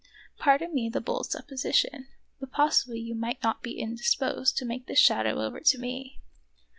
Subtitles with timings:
[0.39, 2.07] Pardon me the bold supposition,
[2.39, 6.19] but possibly you might not be indisposed to make this shadow over to me."